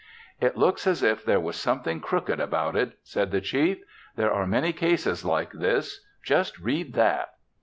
"It 0.39 0.57
looks 0.57 0.87
as 0.87 1.03
if 1.03 1.23
there 1.23 1.39
was 1.39 1.55
something 1.57 1.99
crooked 2.01 2.39
about 2.39 2.75
it," 2.75 2.97
said 3.03 3.29
the 3.29 3.39
Chief. 3.39 3.83
"There 4.15 4.33
are 4.33 4.47
many 4.47 4.73
cases 4.73 5.23
like 5.23 5.51
this. 5.51 6.03
Just 6.23 6.57
read 6.57 6.93
that." 6.95 7.35